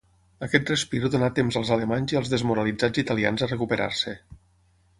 [0.45, 4.19] Aquest respir donà temps als alemanys i als desmoralitzats italians a recuperar-se.